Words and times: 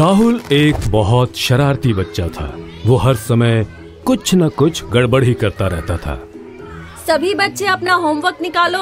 राहुल 0.00 0.40
एक 0.52 0.76
बहुत 0.90 1.36
शरारती 1.36 1.92
बच्चा 1.92 2.26
था। 2.28 2.44
वो 2.86 2.96
हर 2.96 3.14
समय 3.14 3.64
कुछ 4.06 4.34
न 4.34 4.48
कुछ 4.48 4.84
गड़बड़ 4.84 5.22
ही 5.24 5.34
करता 5.34 5.66
रहता 5.66 5.96
था। 5.96 6.14
सभी 7.06 7.34
बच्चे 7.34 7.66
अपना 7.66 7.94
होमवर्क 7.94 8.38
निकालो। 8.42 8.78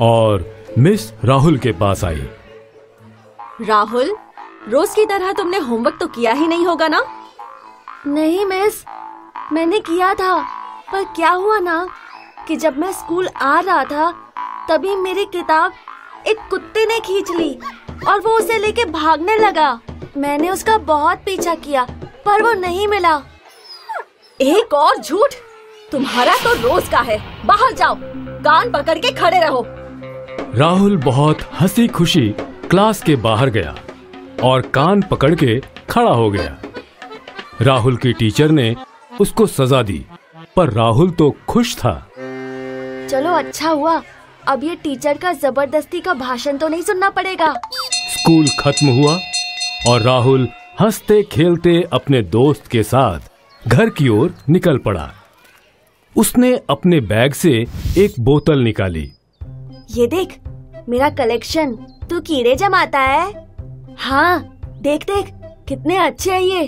और 0.00 0.46
मिस 0.78 1.12
राहुल 1.24 1.58
के 1.58 1.72
पास 1.72 2.04
आई। 2.04 2.22
राहुल 3.60 4.16
रोज 4.68 4.94
की 4.94 5.06
तरह 5.06 5.32
तुमने 5.32 5.58
होमवर्क 5.58 5.98
तो 6.00 6.06
किया 6.06 6.32
ही 6.32 6.48
नहीं 6.48 6.66
होगा 6.66 6.88
ना? 6.88 7.04
नहीं 8.06 8.44
मिस। 8.46 8.84
मैंने 9.52 9.80
किया 9.80 10.14
था 10.14 10.36
पर 10.92 11.04
क्या 11.16 11.30
हुआ 11.30 11.58
ना 11.58 11.86
कि 12.48 12.56
जब 12.56 12.78
मैं 12.78 12.92
स्कूल 12.92 13.28
आ 13.28 13.58
रहा 13.60 13.84
था 13.84 14.10
तभी 14.70 14.96
मेरी 14.96 15.24
किताब 15.24 15.72
एक 16.26 16.48
कुत्ते 16.50 16.86
ने 16.86 17.00
खींच 17.00 17.30
ली 17.30 17.58
और 18.08 18.20
वो 18.20 18.38
उसे 18.38 18.58
लेके 18.58 18.84
भागने 18.84 19.36
लगा। 19.38 19.80
मैंने 20.16 20.50
उसका 20.50 20.76
बहुत 20.78 21.18
पीछा 21.18 21.54
किया 21.54 21.84
पर 22.26 22.42
वो 22.42 22.52
नहीं 22.52 22.86
मिला। 22.88 23.14
एक 24.40 24.74
और 24.74 24.98
झूठ? 24.98 25.34
तुम्हारा 25.92 26.34
तो 26.34 26.52
रोज 26.62 26.88
का 26.88 26.98
है। 26.98 27.18
बाहर 27.46 27.72
जाओ। 27.72 27.96
कान 28.44 28.70
पकड़ 28.70 28.98
के 28.98 29.10
खड़े 29.12 29.40
रहो। 29.40 29.64
राहुल 30.54 30.96
बहुत 30.96 31.38
हँसी 31.60 31.88
खुशी 31.88 32.28
क्लास 32.70 33.02
के 33.02 33.16
बाहर 33.16 33.50
गया 33.50 33.74
और 34.42 34.60
कान 34.74 35.02
पकड़ 35.02 35.34
के 35.34 35.60
खड़ा 35.90 36.10
हो 36.10 36.30
गया। 36.30 36.56
राहुल 37.62 37.96
की 37.96 38.12
टीचर 38.12 38.50
ने 38.50 38.74
उसको 39.20 39.46
सजा 39.46 39.82
दी 39.82 40.04
पर 40.56 40.70
राहुल 40.70 41.10
तो 41.10 41.30
खुश 41.48 41.76
था। 41.76 41.94
चलो 43.10 43.32
अच्छा 43.32 43.70
हुआ। 43.70 44.00
अब 44.48 44.64
ये 44.64 44.74
टीचर 44.74 45.18
का 45.18 45.32
ज़बरदस्ती 45.32 46.00
का 46.00 46.14
भाषण 46.14 46.56
तो 46.56 46.68
नहीं 46.68 46.82
सुनना 46.82 47.10
पड़ेगा। 47.10 47.54
स्कूल 48.08 48.46
खत्म 48.60 48.86
हुआ 48.88 49.18
और 49.88 50.02
राहुल 50.02 50.48
हँसते 50.80 51.22
खेलते 51.22 51.82
अपने 51.92 52.22
दोस्त 52.22 52.66
के 52.66 52.82
साथ 52.82 53.68
घर 53.68 53.90
की 53.90 54.08
ओर 54.08 54.34
निकल 54.48 54.78
पड़ा। 54.78 55.10
उसने 56.16 56.52
अपने 56.70 57.00
बैग 57.00 57.32
से 57.32 57.50
एक 57.98 58.14
बोतल 58.20 58.58
निकाली। 58.58 59.12
ये 59.90 60.06
देख, 60.06 60.38
मेरा 60.88 61.10
कलेक्शन, 61.10 61.74
तू 62.10 62.20
कीड़े 62.20 62.54
जमाता 62.54 63.00
है? 63.00 63.48
हाँ 63.98 64.58
देख 64.80 65.04
देख, 65.04 65.30
कितने 65.68 65.96
अच्छे 65.96 66.32
हैं 66.32 66.40
ये। 66.40 66.62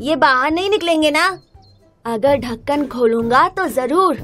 ये 0.00 0.16
बाहर 0.16 0.50
नहीं 0.50 0.70
निकलेंगे 0.70 1.10
ना? 1.10 1.26
अगर 2.04 2.36
ढक्कन 2.36 2.86
खोलूँगा 2.86 3.48
तो 3.48 3.68
ज़रूर, 3.68 4.14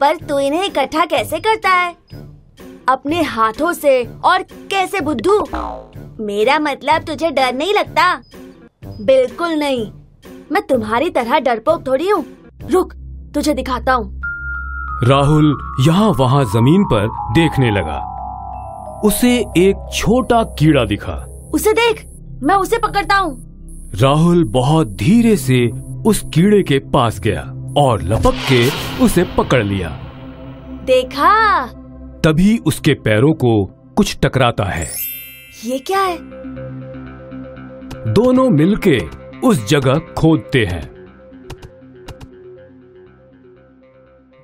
पर 0.00 0.16
तू 0.16 0.38
इन्हें 0.38 0.64
इकट्ठा 0.64 1.04
कैसे 1.04 1.38
करता 1.38 1.70
है? 1.70 1.96
अपने 2.88 3.22
हाथों 3.22 3.72
से 3.72 4.02
और 4.24 4.42
कैसे 4.42 5.00
बुद्धू? 5.00 5.38
मेरा 6.20 6.58
मतलब 6.58 7.02
तुझे 7.02 7.30
डर 7.30 7.54
नहीं 7.54 7.74
लगता? 7.74 8.22
बिल्कुल 9.00 9.50
नहीं। 9.50 9.92
मैं 10.52 10.62
तुम्हारी 10.62 11.10
तरह 11.10 11.38
डरपोक 11.38 11.86
थोड़ी 11.86 12.08
हूँ। 12.08 12.24
रुक 12.70 12.92
तुझे 13.34 13.54
दिखाता 13.54 13.92
हूँ। 13.92 14.20
राहुल 15.08 15.56
यहाँ 15.86 16.10
वहाँ 16.10 16.44
ज़मीन 16.44 16.84
पर 16.84 17.06
देखने 17.32 17.70
लगा। 17.70 17.98
उसे 19.04 19.38
एक 19.38 19.88
छोटा 19.94 20.42
कीड़ा 20.42 20.84
दिखा। 20.84 21.14
उसे 21.54 21.72
देख 21.72 22.06
मैं 22.42 22.54
उसे 22.54 22.78
पकड़ता 22.78 23.16
हूँ। 23.16 23.36
राहुल 24.00 24.44
बहुत 24.44 24.88
धीरे 24.88 25.36
से 25.36 25.66
उस 26.06 26.22
कीड़े 26.34 26.62
के 26.62 26.78
पास 26.78 27.20
गया 27.20 27.42
और 27.78 28.02
लपक 28.02 28.34
के 28.52 28.68
उसे 29.04 29.24
पकड़ 29.24 29.62
लिया। 29.62 29.88
देखा? 30.84 31.66
तभी 32.24 32.58
उसके 32.58 32.94
पैरों 32.94 33.32
को 33.32 33.64
कुछ 33.96 34.18
टकराता 34.22 34.64
है। 34.64 35.13
ये 35.64 35.78
क्या 35.78 36.00
है? 36.00 36.16
दोनों 38.12 38.48
मिलके 38.50 38.98
उस 39.40 39.66
जगह 39.66 39.98
खोदते 40.18 40.64
हैं। 40.64 40.82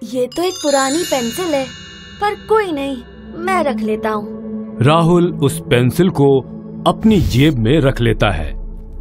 ये 0.02 0.26
तो 0.26 0.42
एक 0.42 0.54
पुरानी 0.54 1.02
पेंसिल 1.02 1.54
है 1.54 1.64
पर 2.20 2.34
कोई 2.46 2.72
नहीं 2.72 2.96
मैं 3.36 3.62
रख 3.64 3.80
लेता 3.80 4.10
हूँ। 4.10 4.78
राहुल 4.82 5.32
उस 5.34 5.60
पेंसिल 5.60 6.10
को 6.10 6.40
अपनी 6.86 7.20
जेब 7.20 7.58
में 7.58 7.80
रख 7.80 8.00
लेता 8.00 8.30
है 8.30 8.52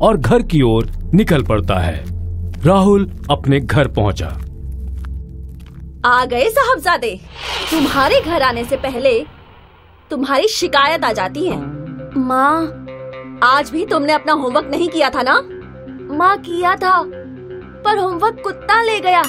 और 0.01 0.18
घर 0.18 0.41
की 0.41 0.62
ओर 0.62 0.91
निकल 1.13 1.44
पड़ता 1.44 1.80
है। 1.80 2.03
राहुल 2.66 3.09
अपने 3.31 3.59
घर 3.59 3.88
पहुँचा। 3.88 4.28
आ 6.06 6.25
गए 6.25 6.50
साहबजादे। 6.50 7.19
तुम्हारे 7.72 8.22
घर 8.22 8.41
आने 8.41 8.63
से 8.66 8.78
पहले 8.78 9.19
तुम्हारी 10.12 10.47
शिकायत 10.47 11.03
आ 11.03 11.12
जाती 11.13 11.47
है। 11.47 11.78
माँ 12.18 12.86
आज 13.44 13.70
भी 13.70 13.86
तुमने 13.86 14.14
अपना 14.14 14.34
होमवर्क 14.34 14.68
नहीं 14.72 14.90
किया 14.90 15.09
था 15.09 15.22
ना? 15.22 15.42
माँ 16.16 16.38
किया 16.38 16.75
था 16.75 17.03
पर 17.84 17.97
होमवर्क 17.97 18.42
कुत्ता 18.44 18.84
ले 18.84 19.00
गया। 19.00 19.22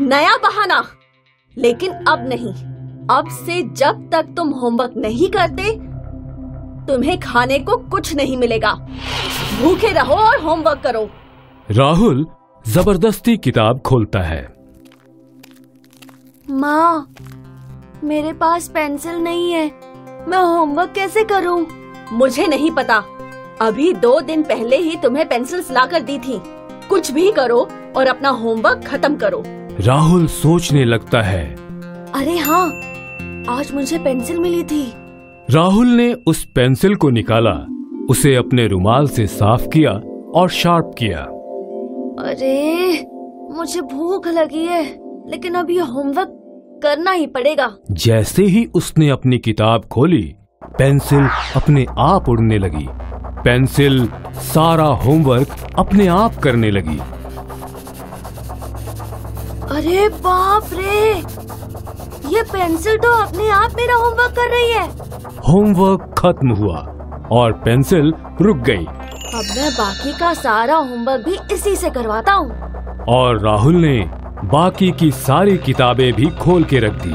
नया 0.00 0.36
बहाना। 0.36 0.84
लेकिन 1.58 1.92
अब 1.92 2.28
नहीं। 2.28 2.52
अब 3.10 3.28
से 3.28 3.62
जब 3.62 4.08
तक 4.12 4.34
तुम 4.36 4.48
होमवर्क 4.48 4.92
नहीं 4.96 5.30
करते 5.30 5.74
तुम्हें 6.86 7.20
खाने 7.20 7.58
को 7.58 7.76
कुछ 7.76 8.14
नहीं 8.14 8.36
मिलेगा। 8.36 8.74
भूखे 9.62 9.92
रहो 9.92 10.14
और 10.14 10.40
होमवर्क 10.40 10.80
करो। 10.84 11.10
राहुल 11.70 12.26
ज़बरदस्ती 12.68 13.36
किताब 13.36 13.80
खोलता 13.80 14.20
है। 14.20 14.54
माँ 16.50 17.14
मेरे 18.04 18.32
पास 18.32 18.68
पेंसिल 18.68 19.16
नहीं 19.16 19.52
है। 19.52 19.81
मैं 20.28 20.38
होमवर्क 20.38 20.92
कैसे 20.94 21.24
करूँ? 21.24 21.66
मुझे 22.12 22.46
नहीं 22.46 22.70
पता। 22.70 23.02
अभी 23.60 23.92
दो 23.92 24.20
दिन 24.20 24.42
पहले 24.42 24.76
ही 24.76 24.96
तुम्हें 24.96 25.28
पेंसिल्स 25.28 25.72
ला 25.72 25.86
कर 25.86 26.00
दी 26.00 26.18
थी। 26.18 26.40
कुछ 26.88 27.10
भी 27.10 27.32
करो 27.32 27.68
और 27.96 28.06
अपना 28.06 28.28
होमवर्क 28.28 28.84
खत्म 28.86 29.16
करो। 29.16 29.42
राहुल 29.80 30.26
सोचने 30.26 30.84
लगता 30.84 31.22
है। 31.22 31.44
अरे 32.14 32.36
हाँ 32.36 32.66
आज 33.48 33.70
मुझे 33.74 33.98
पेंसिल 33.98 34.38
मिली 34.38 34.62
थी। 34.64 34.92
राहुल 35.50 35.86
ने 35.86 36.12
उस 36.26 36.44
पेंसिल 36.44 36.94
को 36.94 37.10
निकाला। 37.10 37.66
उसे 38.10 38.34
अपने 38.36 38.66
रुमाल 38.66 39.08
से 39.08 39.26
साफ़ 39.26 39.68
किया 39.68 39.90
और 40.34 40.48
शार्प 40.50 40.90
किया। 40.98 41.18
अरे 42.28 42.92
मुझे 43.56 43.80
भूख 43.80 44.28
लगी 44.28 44.64
है 44.64 44.84
लेकिन 45.30 45.54
अब 45.54 45.70
ये 45.70 45.80
होमवर्क 45.80 46.38
करना 46.82 47.10
ही 47.10 47.26
पड़ेगा। 47.26 47.72
जैसे 47.90 48.44
ही 48.44 48.64
उसने 48.74 49.08
अपनी 49.08 49.38
किताब 49.38 49.84
खोली 49.84 50.22
पेंसिल 50.78 51.28
अपने 51.56 51.86
आप 51.98 52.28
उड़ने 52.28 52.58
लगी। 52.58 52.86
पेंसिल 53.44 54.06
सारा 54.44 54.86
होमवर्क 55.04 55.56
अपने 55.78 56.06
आप 56.06 56.36
करने 56.36 56.70
लगी। 56.70 56.98
अरे 59.70 60.08
बाप 60.18 60.70
रे! 60.72 61.10
ये 62.28 62.42
पेंसिल 62.42 62.96
तो 62.96 63.12
अपने 63.22 63.48
आप 63.50 63.72
मेरा 63.76 63.94
होमवर्क 63.94 64.34
कर 64.36 64.50
रही 64.50 64.70
है। 64.72 64.86
होमवर्क 65.48 66.14
खत्म 66.18 66.54
हुआ 66.54 66.78
और 67.32 67.52
पेंसिल 67.64 68.12
रुक 68.40 68.56
गई। 68.56 68.84
अब 68.84 69.44
मैं 69.56 69.70
बाकी 69.72 70.12
का 70.18 70.32
सारा 70.34 70.74
होमवर्क 70.74 71.24
भी 71.24 71.54
इसी 71.54 71.76
से 71.76 71.90
करवाता 71.90 72.32
हूँ। 72.32 72.50
और 73.08 73.40
राहुल 73.40 73.76
ने 73.76 73.98
बाकी 74.44 74.90
की 74.92 75.10
सारी 75.10 75.58
किताबें 75.58 76.12
भी 76.12 76.26
खोल 76.26 76.64
के 76.64 76.78
रख 76.78 76.92
दी 76.92 77.14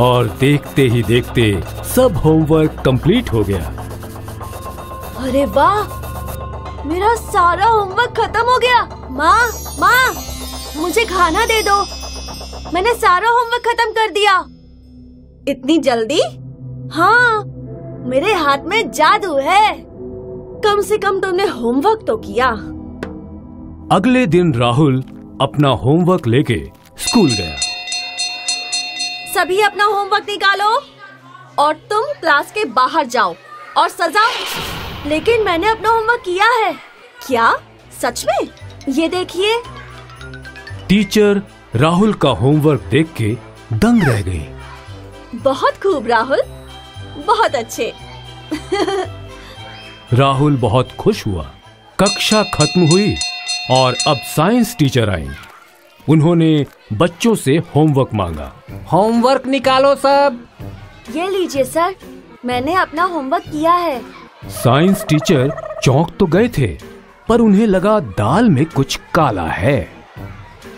और 0.00 0.28
देखते 0.40 0.82
ही 0.82 1.02
देखते 1.02 1.62
सब 1.84 2.16
होमवर्क 2.16 2.82
कंप्लीट 2.84 3.32
हो 3.32 3.42
गया। 3.44 3.64
अरे 5.18 5.44
वाह! 5.44 5.82
मेरा 6.88 7.14
सारा 7.14 7.66
होमवर्क 7.66 8.20
खत्म 8.20 8.40
हो 8.40 8.58
गया। 8.58 8.82
माँ 9.10 9.48
माँ 9.80 10.14
मुझे 10.76 11.04
खाना 11.04 11.44
दे 11.44 11.62
दो। 11.62 11.80
मैंने 12.74 12.94
सारा 12.94 13.28
होमवर्क 13.28 13.62
खत्म 13.66 13.90
कर 13.90 14.10
दिया। 14.10 14.38
इतनी 15.48 15.78
जल्दी? 15.78 16.20
हाँ 16.92 17.44
मेरे 18.08 18.34
हाथ 18.34 18.58
में 18.58 18.90
जादू 18.90 19.34
है। 19.34 19.72
कम 20.64 20.80
से 20.80 20.98
कम 20.98 21.20
तुमने 21.20 21.46
होमवर्क 21.46 22.04
तो 22.06 22.16
किया। 22.16 22.48
अगले 23.96 24.26
दिन 24.26 24.54
राहुल 24.54 25.04
अपना 25.40 25.68
होमवर्क 25.68 26.26
लेके 26.26 26.70
स्कूल 26.98 27.30
गया। 27.30 27.56
सभी 29.34 29.60
अपना 29.60 29.84
होमवर्क 29.84 30.26
निकालो 30.28 30.82
और 31.58 31.74
तुम 31.74 32.04
क्लास 32.20 32.52
के 32.52 32.64
बाहर 32.64 33.06
जाओ 33.06 33.34
और 33.76 33.88
सजा। 33.88 34.28
लेकिन 35.06 35.44
मैंने 35.44 35.68
अपना 35.68 35.88
होमवर्क 35.88 36.20
किया 36.24 36.48
है। 36.50 36.74
क्या? 37.26 37.56
सच 38.02 38.26
में? 38.26 38.48
ये 38.88 39.08
देखिए। 39.08 39.62
टीचर 40.88 41.42
राहुल 41.76 42.14
का 42.14 42.28
होमवर्क 42.28 42.80
देख 42.80 43.12
के 43.16 43.36
दंग 43.72 44.02
रह 44.02 44.22
गई। 44.22 44.46
बहुत 45.34 45.74
खूब 45.74 46.06
राहुल। 46.06 46.42
बहुत 47.26 47.54
अच्छे। 47.54 47.94
राहुल 50.12 50.56
बहुत 50.56 50.92
खुश 50.98 51.26
हुआ। 51.26 51.42
कक्षा 52.00 52.42
खत्म 52.42 52.90
हुई। 52.90 53.16
और 53.70 53.96
अब 54.06 54.16
साइंस 54.26 54.76
टीचर 54.78 55.10
आई। 55.10 55.28
उन्होंने 56.08 56.66
बच्चों 56.92 57.34
से 57.34 57.56
होमवर्क 57.74 58.10
मांगा। 58.14 58.52
होमवर्क 58.92 59.46
निकालो 59.46 59.94
सब। 59.94 60.46
ये 61.16 61.28
लीजिए 61.28 61.64
सर 61.64 61.94
मैंने 62.44 62.74
अपना 62.74 63.02
होमवर्क 63.02 63.42
किया 63.42 63.72
है। 63.72 64.00
साइंस 64.44 65.04
टीचर 65.08 65.52
चौंक 65.82 66.16
तो 66.20 66.26
गए 66.26 66.48
थे 66.48 66.66
पर 67.28 67.40
उन्हें 67.40 67.66
लगा 67.66 67.98
दाल 68.00 68.48
में 68.50 68.64
कुछ 68.66 68.98
काला 69.14 69.46
है। 69.46 69.88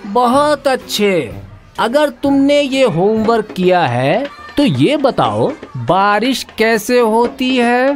बहुत 0.06 0.68
अच्छे। 0.68 1.34
अगर 1.78 2.08
तुमने 2.08 2.60
ये 2.60 2.84
होमवर्क 2.84 3.52
किया 3.52 3.86
है 3.86 4.26
तो 4.56 4.64
ये 4.64 4.96
बताओ 4.96 5.50
बारिश 5.76 6.46
कैसे 6.58 7.00
होती 7.00 7.56
है? 7.56 7.94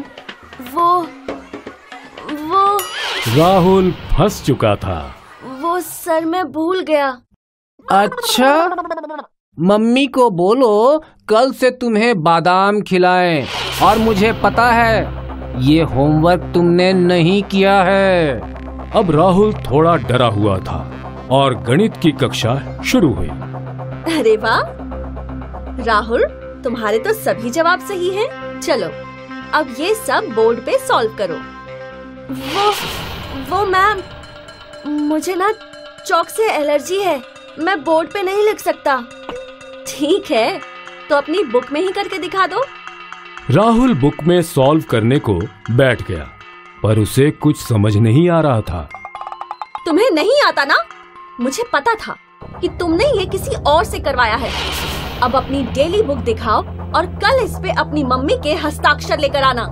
वो 0.74 0.84
वो 0.84 1.23
राहुल 3.36 3.90
फंस 4.12 4.42
चुका 4.44 4.74
था। 4.76 4.96
वो 5.60 5.78
सर 5.80 6.24
में 6.24 6.44
भूल 6.52 6.80
गया। 6.80 7.06
अच्छा? 7.84 8.76
मम्मी 9.58 10.06
को 10.06 10.28
बोलो 10.30 10.98
कल 11.28 11.52
से 11.52 11.70
तुम्हें 11.70 12.22
बादाम 12.22 12.80
खिलाएँ 12.80 13.46
और 13.82 13.98
मुझे 13.98 14.32
पता 14.42 14.70
है 14.70 15.02
ये 15.64 15.82
होमवर्क 15.82 16.50
तुमने 16.54 16.92
नहीं 16.92 17.42
किया 17.42 17.82
है। 17.82 18.38
अब 18.96 19.10
राहुल 19.10 19.52
थोड़ा 19.70 19.96
डरा 20.08 20.26
हुआ 20.26 20.58
था 20.58 20.78
और 21.30 21.54
गणित 21.62 21.96
की 21.96 22.12
कक्षा 22.12 22.54
शुरू 22.84 23.12
हुई। 23.14 23.28
अरे 24.18 24.36
वाह! 24.36 24.60
राहुल 25.84 26.24
तुम्हारे 26.64 26.98
तो 26.98 27.12
सभी 27.14 27.50
जवाब 27.50 27.80
सही 27.88 28.10
हैं। 28.10 28.28
चलो 28.60 28.88
अब 29.58 29.74
ये 29.80 29.94
सब 29.94 30.32
बोर्ड 30.34 30.58
पे 30.58 30.78
सॉल्व 30.78 31.16
करो। 31.18 31.36
वो 32.30 32.70
वो 33.34 33.64
मैम 33.66 34.02
मुझे 34.88 35.34
ना 35.34 35.50
चौक 36.06 36.28
से 36.28 36.48
एलर्जी 36.50 36.98
है। 37.00 37.22
मैं 37.58 37.82
बोर्ड 37.84 38.08
पे 38.08 38.22
नहीं 38.22 38.44
लिख 38.44 38.58
सकता। 38.58 38.96
ठीक 39.88 40.30
है 40.30 40.60
तो 41.08 41.16
अपनी 41.16 41.42
बुक 41.44 41.72
में 41.72 41.80
ही 41.80 41.92
करके 41.92 42.18
दिखा 42.18 42.46
दो। 42.46 42.64
राहुल 43.50 43.94
बुक 43.94 44.22
में 44.22 44.40
सॉल्व 44.42 44.84
करने 44.90 45.18
को 45.18 45.34
बैठ 45.70 46.02
गया 46.02 46.28
पर 46.82 46.98
उसे 46.98 47.30
कुछ 47.30 47.56
समझ 47.58 47.96
नहीं 47.96 48.28
आ 48.30 48.40
रहा 48.40 48.60
था। 48.60 48.88
तुम्हें 49.86 50.10
नहीं 50.10 50.40
आता 50.46 50.64
ना? 50.64 50.76
मुझे 51.40 51.62
पता 51.72 51.94
था 51.96 52.16
कि 52.60 52.68
तुमने 52.80 53.04
ये 53.18 53.26
किसी 53.26 53.54
और 53.66 53.84
से 53.84 53.98
करवाया 53.98 54.36
है। 54.36 54.50
अब 55.22 55.36
अपनी 55.36 55.62
डेली 55.74 56.02
बुक 56.02 56.18
दिखाओ 56.24 56.62
और 56.96 57.06
कल 57.24 57.44
इस 57.44 57.58
पे 57.62 57.70
अपनी 57.70 58.04
मम्मी 58.04 58.36
के 58.42 58.54
हस्ताक्षर 58.54 59.18
लेकर 59.18 59.42
आना। 59.42 59.66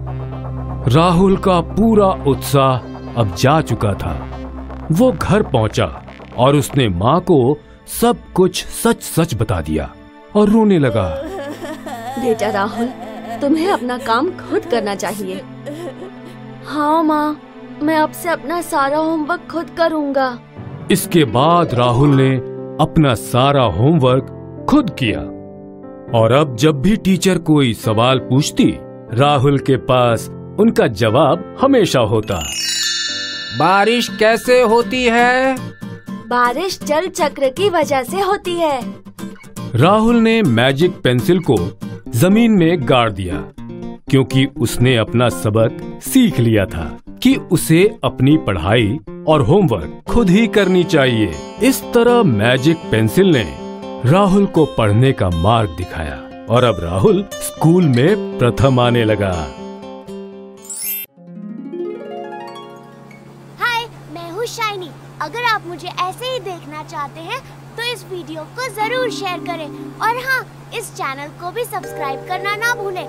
राहुल 0.89 1.37
का 1.37 1.61
पूरा 1.61 2.07
उत्साह 2.31 2.91
अब 3.17 3.35
जा 3.35 3.61
चुका 3.61 3.93
था। 3.95 4.13
वो 4.93 5.11
घर 5.13 5.43
पहुँचा 5.43 5.87
और 6.37 6.57
उसने 6.57 6.89
माँ 6.89 7.21
को 7.21 7.59
सब 8.01 8.17
कुछ 8.35 8.65
सच 8.65 9.03
सच 9.03 9.35
बता 9.35 9.61
दिया 9.61 9.91
और 10.37 10.49
रोने 10.49 10.79
लगा। 10.79 11.09
बेटा 12.19 12.51
राहुल 12.51 12.87
तुम्हें 13.41 13.69
अपना 13.69 13.99
काम 13.99 14.31
खुद 14.31 14.67
करना 14.67 14.95
चाहिए। 14.95 15.41
हाँ 16.67 17.03
माँ 17.03 17.41
मैं 17.83 17.97
अब 17.97 18.13
से 18.13 18.29
अपना 18.29 18.61
सारा 18.61 18.99
होमवर्क 18.99 19.49
खुद 19.51 19.71
करूँगा। 19.71 20.39
इसके 20.91 21.25
बाद 21.25 21.75
राहुल 21.75 22.09
ने 22.09 22.37
अपना 22.81 23.15
सारा 23.15 23.63
होमवर्क 23.63 24.67
खुद 24.71 24.91
किया। 24.91 25.21
और 26.19 26.33
अब 26.33 26.57
जब 26.57 26.81
भी 26.81 26.97
टीचर 26.97 27.39
कोई 27.39 27.75
सवाल 27.75 28.19
पूछती 28.19 28.73
राहुल 29.15 29.59
के 29.59 29.77
पास 29.77 30.29
उनका 30.61 30.87
जवाब 30.87 31.57
हमेशा 31.61 32.01
होता। 32.01 32.43
बारिश 33.59 34.09
कैसे 34.19 34.61
होती 34.61 35.05
है? 35.05 35.57
बारिश 36.29 36.79
जल 36.83 37.07
चक्र 37.09 37.49
की 37.49 37.69
वजह 37.69 38.03
से 38.03 38.21
होती 38.21 38.55
है। 38.55 38.81
राहुल 39.75 40.17
ने 40.17 40.43
मैजिक 40.43 40.93
पेंसिल 40.93 41.41
को 41.41 41.57
ज़मीन 42.15 42.53
में 42.53 42.89
गाड़ 42.89 43.11
दिया 43.13 43.45
क्योंकि 44.11 44.47
उसने 44.61 44.97
अपना 44.97 45.29
सबक 45.29 46.01
सीख 46.03 46.41
लिया 46.41 46.67
था 46.67 46.99
कि 47.23 47.35
उसे 47.53 47.99
अपनी 48.05 48.37
पढ़ाई 48.37 48.99
और 49.29 49.43
होमवर्क 49.43 50.03
खुद 50.09 50.31
ही 50.31 50.47
करनी 50.47 50.85
चाहिए। 50.85 51.33
इस 51.63 51.83
तरह 51.95 52.23
मैजिक 52.23 52.77
पेंसिल 52.77 53.27
ने 53.27 53.47
राहुल 54.05 54.47
को 54.47 54.65
पढ़ने 54.79 55.13
का 55.13 55.31
मार्ग 55.31 55.71
दिखाया 55.71 56.47
और 56.51 56.65
अब 56.65 56.81
राहुल 56.81 57.25
स्कूल 57.33 57.85
में 57.85 58.39
प्रथम 58.39 58.81
आने 58.81 59.05
लगा। 59.05 59.35
मुझे 65.83 65.95
ऐसे 66.03 66.27
ही 66.27 66.39
देखना 66.41 66.83
चाहते 66.83 67.21
हैं 67.21 67.39
तो 67.77 67.83
इस 67.93 68.05
वीडियो 68.07 68.43
को 68.57 68.69
ज़रूर 68.75 69.11
शेयर 69.13 69.39
करें। 69.47 69.69
और 70.01 70.19
हाँ 70.25 70.43
इस 70.79 70.93
चैनल 70.97 71.31
को 71.41 71.51
भी 71.53 71.65
सब्सक्राइब 71.65 72.27
करना 72.29 72.55
ना 72.57 72.75
भूलें। 72.75 73.07